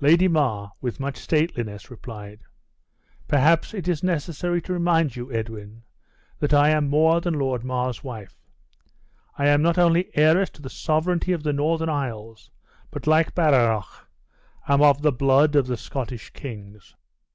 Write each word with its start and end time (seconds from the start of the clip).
Lady 0.00 0.26
mar, 0.26 0.72
with 0.80 0.98
much 0.98 1.18
stateliness, 1.18 1.90
replied, 1.90 2.40
"Perhaps 3.28 3.74
it 3.74 3.86
is 3.86 4.02
necessary 4.02 4.62
to 4.62 4.72
remind 4.72 5.14
you, 5.16 5.30
Edwin, 5.30 5.82
that 6.38 6.54
I 6.54 6.70
am 6.70 6.88
more 6.88 7.20
than 7.20 7.34
Lord 7.34 7.62
Mar's 7.62 8.02
wife. 8.02 8.40
I 9.36 9.48
am 9.48 9.60
not 9.60 9.76
only 9.76 10.10
heiress 10.16 10.48
to 10.48 10.62
the 10.62 10.70
sovereignty 10.70 11.32
of 11.32 11.42
the 11.42 11.52
northern 11.52 11.90
isles, 11.90 12.50
but, 12.90 13.06
like 13.06 13.34
Badenoch, 13.34 14.08
am 14.66 14.80
of 14.80 15.02
the 15.02 15.12
blood 15.12 15.54
of 15.54 15.66
the 15.66 15.76
Scottish 15.76 16.30
kings." 16.30 16.96